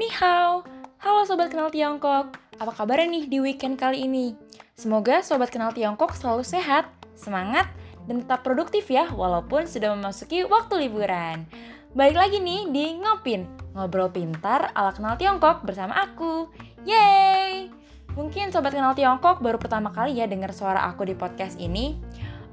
[0.00, 0.64] Ni hao,
[1.04, 2.32] halo Sobat Kenal Tiongkok.
[2.56, 4.32] Apa kabarnya nih di weekend kali ini?
[4.72, 7.68] Semoga Sobat Kenal Tiongkok selalu sehat, semangat,
[8.08, 11.44] dan tetap produktif ya walaupun sudah memasuki waktu liburan.
[11.92, 13.44] Balik lagi nih di Ngopin,
[13.76, 16.48] ngobrol pintar ala kenal Tiongkok bersama aku.
[16.88, 17.68] Yeay!
[18.16, 22.00] Mungkin Sobat Kenal Tiongkok baru pertama kali ya dengar suara aku di podcast ini.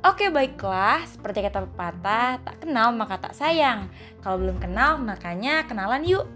[0.04, 3.88] Oke baiklah, seperti kata pepatah, tak kenal maka tak sayang.
[4.20, 6.28] Kalau belum kenal, makanya kenalan yuk.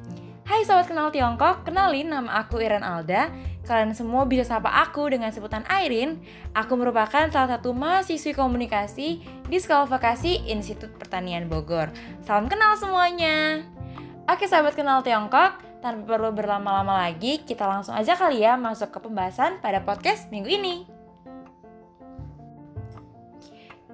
[0.51, 3.31] Hai Sobat Kenal Tiongkok, kenalin nama aku Iren Alda.
[3.63, 6.19] Kalian semua bisa sapa aku dengan sebutan Airin.
[6.51, 11.87] Aku merupakan salah satu mahasiswi komunikasi di Sekolah Vokasi Institut Pertanian Bogor.
[12.27, 13.63] Salam kenal semuanya.
[14.27, 18.99] Oke Sobat Kenal Tiongkok, tanpa perlu berlama-lama lagi, kita langsung aja kali ya masuk ke
[19.07, 20.83] pembahasan pada podcast minggu ini.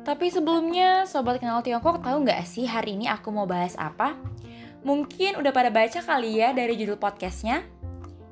[0.02, 4.18] Tapi sebelumnya, Sobat Kenal Tiongkok tahu nggak sih hari ini aku mau bahas apa?
[4.88, 7.60] Mungkin udah pada baca kali ya dari judul podcastnya?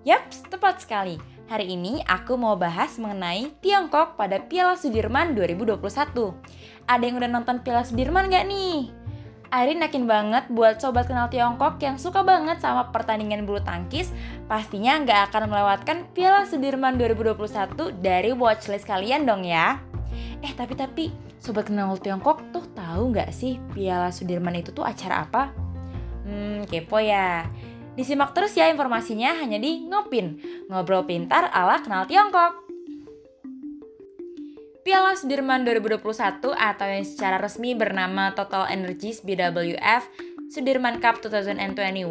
[0.08, 1.20] Yap, tepat sekali.
[1.52, 5.76] Hari ini aku mau bahas mengenai Tiongkok pada Piala Sudirman 2021.
[6.88, 8.88] Ada yang udah nonton Piala Sudirman gak nih?
[9.52, 14.16] Arin yakin banget buat sobat kenal Tiongkok yang suka banget sama pertandingan bulu tangkis,
[14.48, 19.84] pastinya nggak akan melewatkan Piala Sudirman 2021 dari watchlist kalian dong ya.
[20.40, 25.28] Eh tapi tapi, sobat kenal Tiongkok tuh tahu nggak sih Piala Sudirman itu tuh acara
[25.28, 25.65] apa?
[26.26, 27.46] Hmm, kepo ya.
[27.96, 32.66] Disimak terus ya informasinya hanya di Ngopin, ngobrol pintar ala kenal Tiongkok.
[34.86, 40.06] Piala Sudirman 2021 atau yang secara resmi bernama Total Energies BWF
[40.46, 42.06] Sudirman Cup 2021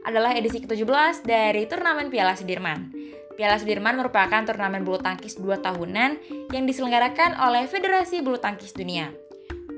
[0.00, 2.88] adalah edisi ke-17 dari turnamen Piala Sudirman.
[3.36, 6.10] Piala Sudirman merupakan turnamen bulu tangkis 2 tahunan
[6.56, 9.25] yang diselenggarakan oleh Federasi Bulu Tangkis Dunia.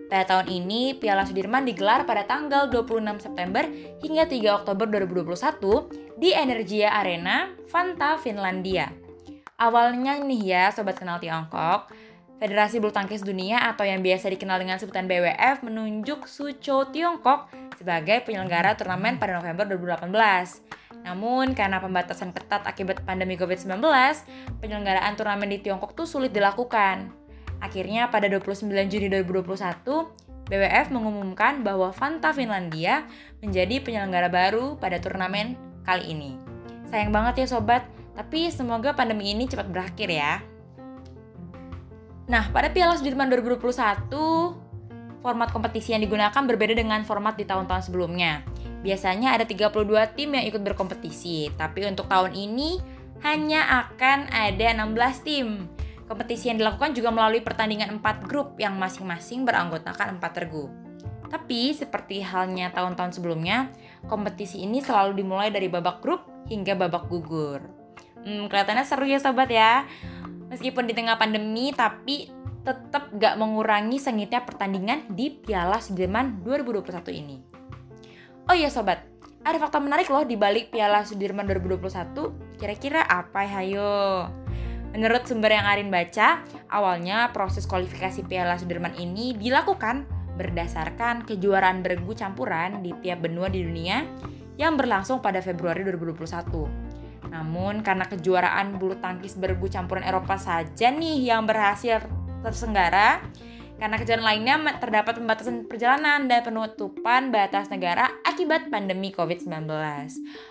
[0.09, 3.69] Pada tahun ini, Piala Sudirman digelar pada tanggal 26 September
[4.01, 8.89] hingga 3 Oktober 2021 di Energia Arena, Fanta, Finlandia.
[9.61, 11.93] Awalnya nih ya, Sobat Kenal Tiongkok,
[12.41, 18.25] Federasi Bulu Tangkis Dunia atau yang biasa dikenal dengan sebutan BWF menunjuk Sucho Tiongkok sebagai
[18.25, 21.05] penyelenggara turnamen pada November 2018.
[21.05, 23.77] Namun, karena pembatasan ketat akibat pandemi COVID-19,
[24.65, 27.28] penyelenggaraan turnamen di Tiongkok tuh sulit dilakukan.
[27.59, 29.83] Akhirnya pada 29 Juni 2021,
[30.49, 33.05] BWF mengumumkan bahwa Fanta Finlandia
[33.45, 36.31] menjadi penyelenggara baru pada turnamen kali ini.
[36.89, 37.85] Sayang banget ya sobat,
[38.17, 40.41] tapi semoga pandemi ini cepat berakhir ya.
[42.29, 44.57] Nah, pada Piala Sudirman 2021,
[45.21, 48.45] format kompetisi yang digunakan berbeda dengan format di tahun-tahun sebelumnya.
[48.81, 52.79] Biasanya ada 32 tim yang ikut berkompetisi, tapi untuk tahun ini
[53.27, 55.67] hanya akan ada 16 tim.
[56.09, 60.73] Kompetisi yang dilakukan juga melalui pertandingan 4 grup yang masing-masing beranggotakan 4 regu.
[61.29, 63.69] Tapi seperti halnya tahun-tahun sebelumnya,
[64.09, 67.61] kompetisi ini selalu dimulai dari babak grup hingga babak gugur.
[68.25, 69.85] Hmm, kelihatannya seru ya sobat ya.
[70.49, 72.33] Meskipun di tengah pandemi, tapi
[72.65, 77.37] tetap gak mengurangi sengitnya pertandingan di Piala Sudirman 2021 ini.
[78.49, 79.05] Oh iya sobat,
[79.45, 82.57] ada fakta menarik loh di balik Piala Sudirman 2021.
[82.57, 83.93] Kira-kira apa ya hayo?
[84.97, 86.41] Menurut sumber yang Arin baca,
[86.73, 93.67] awalnya proses kualifikasi Piala Sudirman ini dilakukan berdasarkan kejuaraan bergu campuran di tiap benua di
[93.67, 94.07] dunia
[94.57, 96.89] yang berlangsung pada Februari 2021.
[97.29, 102.01] Namun karena kejuaraan bulu tangkis bergu campuran Eropa saja nih yang berhasil
[102.41, 103.21] tersenggara,
[103.79, 109.69] karena kejuaraan lainnya terdapat pembatasan perjalanan dan penutupan batas negara akibat pandemi COVID-19.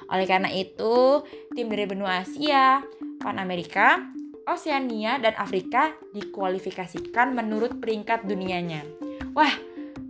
[0.08, 2.84] Oleh karena itu, tim dari benua Asia,
[3.20, 4.00] Pan Amerika,
[4.47, 8.88] Oseania, dan Afrika dikualifikasikan menurut peringkat dunianya.
[9.35, 9.52] Wah,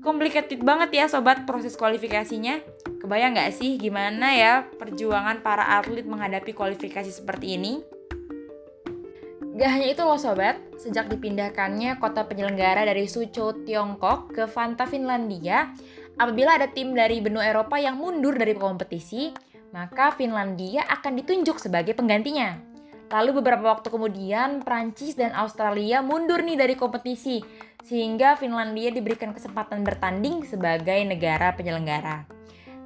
[0.06, 2.62] complicated banget ya sobat proses kualifikasinya.
[3.02, 7.74] Kebayang nggak sih gimana ya perjuangan para atlet menghadapi kualifikasi seperti ini?
[9.58, 15.74] Gak hanya itu loh sobat, sejak dipindahkannya kota penyelenggara dari Suzhou, Tiongkok ke Fanta, Finlandia,
[16.14, 19.34] apabila ada tim dari benua Eropa yang mundur dari kompetisi,
[19.74, 22.67] maka Finlandia akan ditunjuk sebagai penggantinya.
[23.08, 27.40] Lalu beberapa waktu kemudian Prancis dan Australia mundur nih dari kompetisi
[27.88, 32.28] sehingga Finlandia diberikan kesempatan bertanding sebagai negara penyelenggara.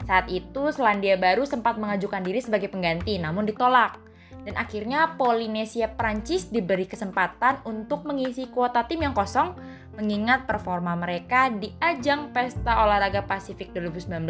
[0.06, 3.98] Saat itu Selandia Baru sempat mengajukan diri sebagai pengganti namun ditolak.
[4.42, 9.54] Dan akhirnya Polinesia Prancis diberi kesempatan untuk mengisi kuota tim yang kosong
[9.94, 14.26] mengingat performa mereka di ajang Pesta Olahraga Pasifik 2019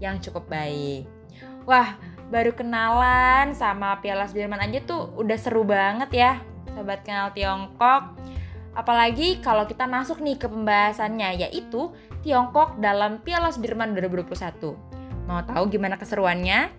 [0.00, 1.04] yang cukup baik.
[1.68, 2.00] Wah,
[2.32, 6.32] baru kenalan sama Piala Sudirman aja tuh udah seru banget ya
[6.72, 8.16] sobat kenal Tiongkok
[8.72, 11.92] apalagi kalau kita masuk nih ke pembahasannya yaitu
[12.24, 14.32] Tiongkok dalam Piala Sudirman 2021
[15.28, 16.72] mau tahu gimana keseruannya?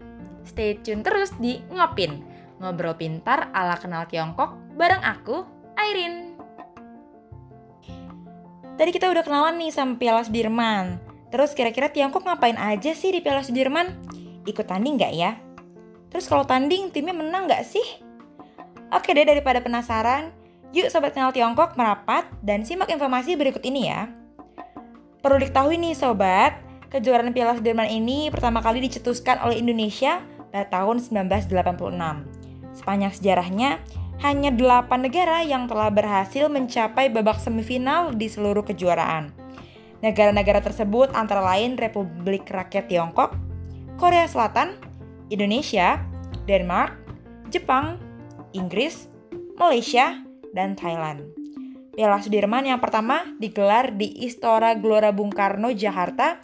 [0.43, 2.19] stay tune terus di Ngopin,
[2.59, 5.47] ngobrol pintar ala kenal Tiongkok bareng aku,
[5.79, 6.35] Airin.
[8.73, 10.97] Tadi kita udah kenalan nih sama Piala Sudirman.
[11.31, 14.12] Terus kira-kira Tiongkok ngapain aja sih di Piala Sudirman?
[14.43, 15.39] Ikut tanding nggak ya?
[16.11, 17.83] Terus kalau tanding timnya menang nggak sih?
[18.93, 20.29] Oke deh daripada penasaran,
[20.69, 24.11] yuk Sobat Kenal Tiongkok merapat dan simak informasi berikut ini ya.
[25.23, 26.59] Perlu diketahui nih Sobat,
[26.93, 30.21] kejuaraan Piala Sudirman ini pertama kali dicetuskan oleh Indonesia
[30.53, 31.49] pada tahun 1986.
[32.77, 33.81] Sepanjang sejarahnya,
[34.21, 39.33] hanya 8 negara yang telah berhasil mencapai babak semifinal di seluruh kejuaraan.
[40.05, 43.33] Negara-negara tersebut antara lain Republik Rakyat Tiongkok,
[44.01, 44.73] Korea Selatan,
[45.29, 46.01] Indonesia,
[46.49, 46.97] Denmark,
[47.53, 48.01] Jepang,
[48.53, 49.09] Inggris,
[49.55, 50.19] Malaysia,
[50.53, 51.25] dan Thailand.
[51.93, 56.41] Piala Sudirman yang pertama digelar di Istora Gelora Bung Karno, Jakarta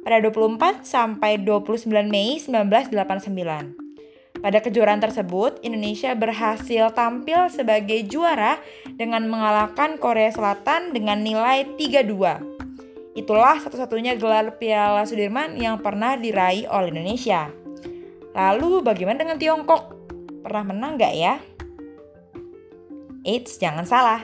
[0.00, 4.40] pada 24 sampai 29 Mei 1989.
[4.40, 8.56] Pada kejuaraan tersebut, Indonesia berhasil tampil sebagai juara
[8.96, 12.55] dengan mengalahkan Korea Selatan dengan nilai 3-2.
[13.16, 17.48] Itulah satu-satunya gelar Piala Sudirman yang pernah diraih oleh Indonesia.
[18.36, 19.96] Lalu bagaimana dengan Tiongkok?
[20.44, 21.40] Pernah menang nggak ya?
[23.24, 24.20] Eits, jangan salah.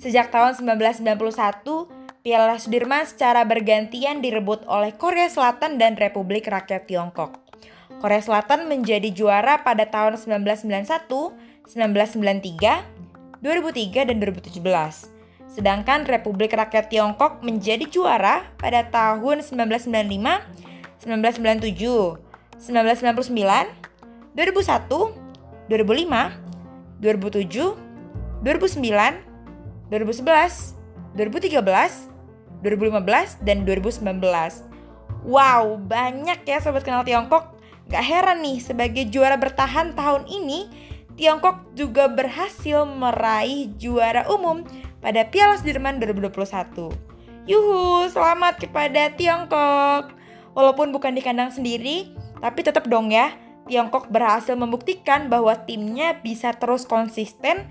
[0.00, 7.36] Sejak tahun 1991, Piala Sudirman secara bergantian direbut oleh Korea Selatan dan Republik Rakyat Tiongkok.
[8.00, 11.36] Korea Selatan menjadi juara pada tahun 1991,
[11.68, 15.19] 1993, 2003, dan 2017.
[15.60, 20.40] Sedangkan Republik Rakyat Tiongkok menjadi juara pada tahun 1995,
[21.04, 22.16] 1997,
[22.56, 23.68] 1999,
[24.32, 25.12] 2001,
[25.68, 26.32] 2005,
[27.04, 27.76] 2007,
[28.40, 29.20] 2009,
[29.92, 30.80] 2011,
[31.12, 32.08] 2013,
[32.64, 34.64] 2015, dan 2019.
[35.28, 37.52] Wow, banyak ya sobat kenal Tiongkok.
[37.92, 40.88] Gak heran nih, sebagai juara bertahan tahun ini,
[41.20, 44.64] Tiongkok juga berhasil meraih juara umum
[45.00, 46.92] pada Piala Sudirman 2021.
[47.48, 50.12] Yuhu, selamat kepada Tiongkok.
[50.52, 53.32] Walaupun bukan di kandang sendiri, tapi tetap dong ya,
[53.66, 57.64] Tiongkok berhasil membuktikan bahwa timnya bisa terus konsisten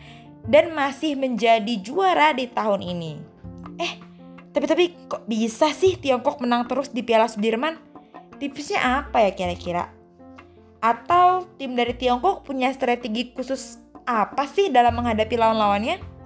[0.49, 3.21] dan masih menjadi juara di tahun ini.
[3.77, 3.93] Eh,
[4.49, 7.77] tapi tapi kok bisa sih Tiongkok menang terus di Piala Sudirman?
[8.41, 9.91] Tipsnya apa ya kira-kira?
[10.79, 13.77] Atau tim dari Tiongkok punya strategi khusus
[14.07, 16.18] apa sih dalam menghadapi lawan-lawannya?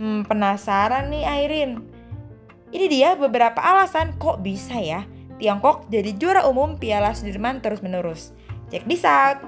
[0.00, 1.84] Hmm, penasaran nih Airin.
[2.72, 5.04] Ini dia beberapa alasan kok bisa ya
[5.40, 8.36] Tiongkok jadi juara umum Piala Sudirman terus-menerus.
[8.68, 9.40] Check this out.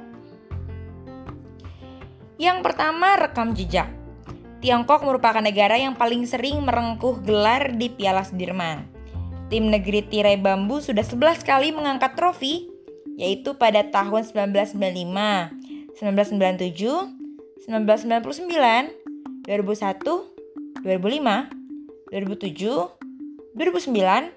[2.41, 3.93] Yang pertama, rekam jejak.
[4.65, 8.89] Tiongkok merupakan negara yang paling sering merengkuh gelar di Piala Sudirman.
[9.53, 12.73] Tim negeri tirai bambu sudah 11 kali mengangkat trofi,
[13.21, 14.81] yaitu pada tahun 1995,
[16.01, 18.97] 1997, 1999,
[19.45, 20.32] 2001,
[20.83, 22.91] 2005, 2007,
[23.55, 24.35] 2009,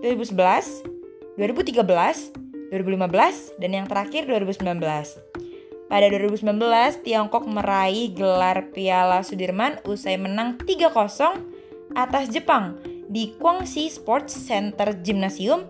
[0.00, 0.86] 2011,
[1.34, 2.32] 2013,
[2.70, 5.26] 2015, dan yang terakhir 2019.
[5.86, 10.90] Pada 2019, Tiongkok meraih gelar Piala Sudirman usai menang 3-0
[11.94, 15.66] atas Jepang di Guangxi Sports Center Gymnasium,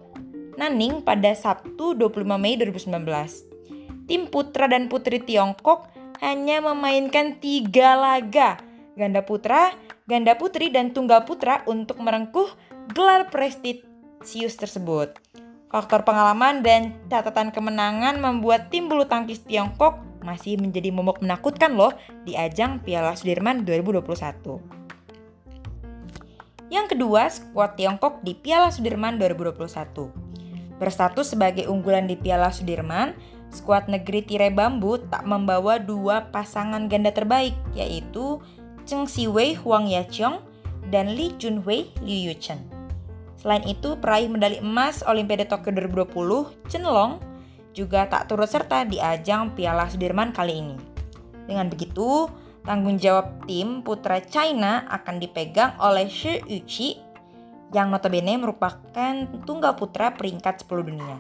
[0.56, 4.08] Nanning pada Sabtu 25 Mei 2019.
[4.08, 5.88] Tim putra dan putri Tiongkok
[6.24, 8.56] hanya memainkan tiga laga,
[8.96, 12.46] ganda putra, ganda putri, dan tunggal putra untuk merengkuh
[12.94, 15.18] gelar prestisius tersebut.
[15.66, 21.94] Faktor pengalaman dan catatan kemenangan membuat tim bulu tangkis Tiongkok masih menjadi momok menakutkan loh
[22.22, 24.76] di ajang Piala Sudirman 2021.
[26.66, 30.10] Yang kedua, skuad Tiongkok di Piala Sudirman 2021.
[30.82, 33.14] Berstatus sebagai unggulan di Piala Sudirman,
[33.54, 38.42] skuad negeri tirai bambu tak membawa dua pasangan ganda terbaik, yaitu
[38.86, 40.38] Cheng Siwei Huang Yaqiong
[40.94, 42.62] dan Lee Junhui Liu Yuchen.
[43.34, 47.18] Selain itu, peraih medali emas Olimpiade Tokyo 2020, Chen Long,
[47.74, 50.78] juga tak turut serta di ajang Piala Sudirman kali ini.
[51.50, 52.30] Dengan begitu,
[52.62, 57.02] tanggung jawab tim putra China akan dipegang oleh Shi Yuqi
[57.74, 61.18] yang notabene merupakan tunggal putra peringkat 10 dunia.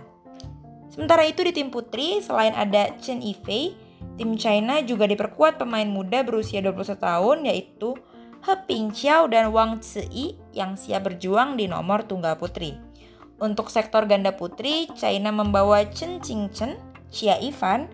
[0.88, 3.76] Sementara itu di tim putri, selain ada Chen Yifei,
[4.16, 7.94] tim China juga diperkuat pemain muda berusia 21 tahun yaitu
[8.44, 12.78] He Pingqiao dan Wang Ziyi yang siap berjuang di nomor tunggal putri.
[13.36, 16.80] Untuk sektor ganda putri, China membawa Chen Qingchen,
[17.12, 17.90] Xia Ivan,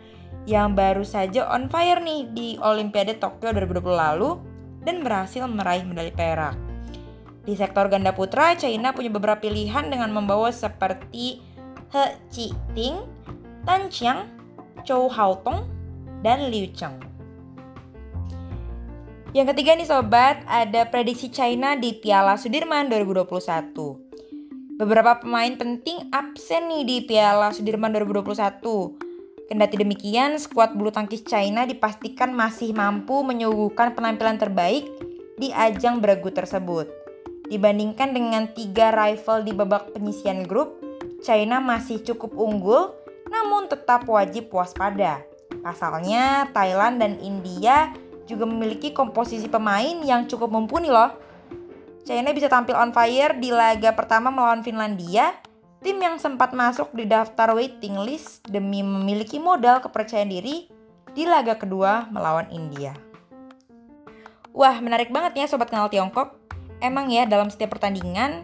[0.47, 4.39] yang baru saja on fire nih di Olimpiade Tokyo 2020 lalu
[4.83, 6.55] dan berhasil meraih medali perak.
[7.43, 11.43] Di sektor ganda putra, China punya beberapa pilihan dengan membawa seperti
[11.91, 13.03] He Ting,
[13.67, 14.31] Tan Qiang,
[14.87, 15.67] Chou Haotong,
[16.23, 16.97] dan Liu Cheng.
[19.33, 24.77] Yang ketiga nih sobat, ada prediksi China di Piala Sudirman 2021.
[24.77, 29.49] Beberapa pemain penting absen nih di Piala Sudirman 2021.
[29.49, 34.85] Kendati demikian, skuad bulu tangkis China dipastikan masih mampu menyuguhkan penampilan terbaik
[35.41, 36.89] di ajang beregu tersebut.
[37.49, 40.77] Dibandingkan dengan tiga rival di babak penyisian grup,
[41.25, 42.93] China masih cukup unggul,
[43.33, 45.32] namun tetap wajib waspada.
[45.63, 47.95] Pasalnya, Thailand dan India
[48.27, 51.15] juga memiliki komposisi pemain yang cukup mumpuni loh.
[52.03, 55.39] China bisa tampil on fire di laga pertama melawan Finlandia,
[55.87, 60.67] tim yang sempat masuk di daftar waiting list demi memiliki modal kepercayaan diri
[61.15, 62.95] di laga kedua melawan India.
[64.51, 66.37] Wah, menarik banget ya sobat kenal Tiongkok.
[66.83, 68.43] Emang ya dalam setiap pertandingan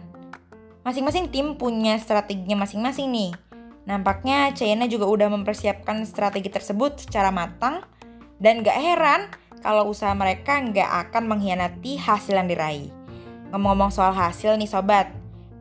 [0.87, 3.31] masing-masing tim punya strateginya masing-masing nih.
[3.89, 7.81] Nampaknya China juga udah mempersiapkan strategi tersebut secara matang
[8.37, 9.21] dan gak heran
[9.65, 12.93] kalau usaha mereka nggak akan mengkhianati hasil yang diraih.
[13.49, 15.09] Ngomong-ngomong soal hasil nih sobat,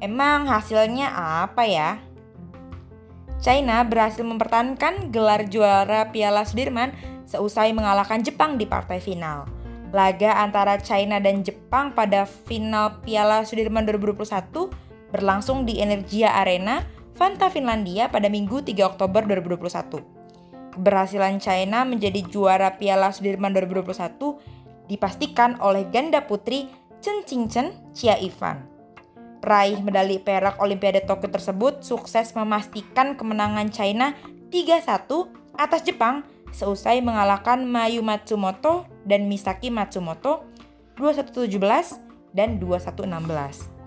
[0.05, 1.91] emang hasilnya apa ya?
[3.41, 6.93] China berhasil mempertahankan gelar juara Piala Sudirman
[7.25, 9.49] seusai mengalahkan Jepang di partai final.
[9.89, 14.69] Laga antara China dan Jepang pada final Piala Sudirman 2021
[15.17, 16.85] berlangsung di Energia Arena,
[17.19, 20.79] Fanta Finlandia pada Minggu 3 Oktober 2021.
[20.79, 26.71] Keberhasilan China menjadi juara Piala Sudirman 2021 dipastikan oleh ganda putri
[27.03, 28.63] Chen Qingchen Chia Ivan.
[29.43, 34.15] Peraih medali perak Olimpiade Tokyo tersebut sukses memastikan kemenangan China
[34.55, 36.23] 3-1 atas Jepang
[36.55, 40.47] seusai mengalahkan Mayu Matsumoto dan Misaki Matsumoto
[40.95, 41.51] 21-17
[42.31, 43.78] dan 21-16.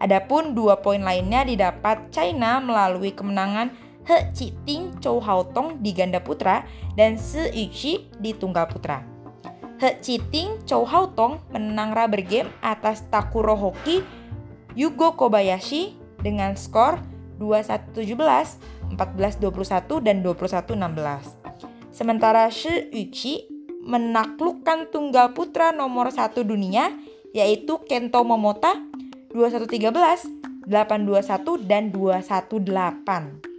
[0.00, 3.68] Adapun dua poin lainnya didapat China melalui kemenangan
[4.08, 4.32] He
[4.64, 6.64] Ting Chou Hao Tong di ganda putra
[6.96, 9.04] dan Si Yuqi di tunggal putra.
[9.76, 14.00] He Ting Chou Hao Tong menang rubber game atas Takuro Hoki
[14.72, 17.00] Yugo Kobayashi dengan skor
[17.40, 21.92] 21-17, 14-21, dan 21-16.
[21.92, 23.48] Sementara Shi Yuqi
[23.84, 26.92] menaklukkan tunggal putra nomor satu dunia
[27.32, 28.89] yaitu Kento Momota
[29.30, 33.50] 21-13, 8-21, dan 21-8.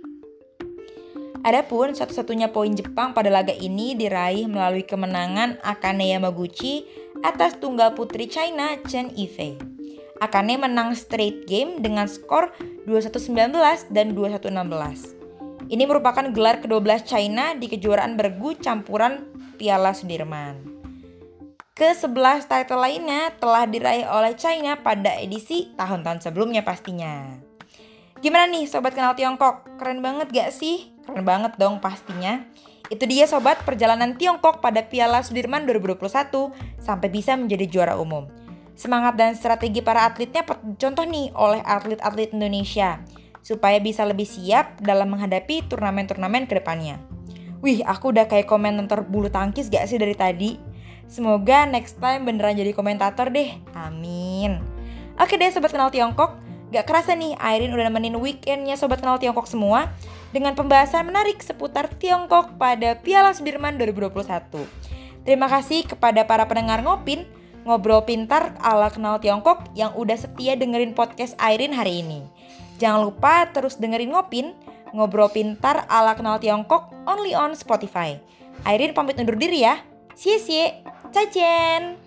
[1.42, 6.86] Adapun satu-satunya poin Jepang pada laga ini diraih melalui kemenangan Akane Yamaguchi
[7.26, 9.58] atas tunggal putri China Chen Yifei.
[10.22, 12.54] Akane menang straight game dengan skor
[12.86, 13.58] 21-19
[13.90, 15.18] dan 21-16.
[15.72, 19.26] Ini merupakan gelar ke-12 China di kejuaraan bergu campuran
[19.58, 20.71] Piala Sudirman.
[21.72, 27.40] Ke-11 title lainnya telah diraih oleh China pada edisi tahun-tahun sebelumnya pastinya.
[28.20, 29.80] Gimana nih sobat kenal Tiongkok?
[29.80, 30.92] Keren banget gak sih?
[31.08, 32.44] Keren banget dong pastinya.
[32.92, 38.28] Itu dia sobat perjalanan Tiongkok pada Piala Sudirman 2021 sampai bisa menjadi juara umum.
[38.76, 40.44] Semangat dan strategi para atletnya
[40.76, 43.00] contoh nih oleh atlet-atlet Indonesia
[43.40, 47.00] supaya bisa lebih siap dalam menghadapi turnamen-turnamen ke depannya.
[47.64, 50.71] Wih, aku udah kayak komentator bulu tangkis gak sih dari tadi?
[51.12, 53.52] Semoga next time beneran jadi komentator deh.
[53.76, 54.64] Amin.
[55.20, 56.40] Oke deh sobat kenal Tiongkok,
[56.72, 59.92] Gak kerasa nih, Airin udah nemenin weekendnya Sobat Kenal Tiongkok semua
[60.32, 64.24] dengan pembahasan menarik seputar Tiongkok pada Piala Sudirman 2021.
[65.28, 67.28] Terima kasih kepada para pendengar ngopin,
[67.68, 72.24] ngobrol pintar ala kenal Tiongkok yang udah setia dengerin podcast Airin hari ini.
[72.80, 74.56] Jangan lupa terus dengerin ngopin,
[74.96, 78.16] ngobrol pintar ala kenal Tiongkok only on Spotify.
[78.64, 79.76] Airin pamit undur diri ya.
[80.16, 82.01] Xie xie, 再见。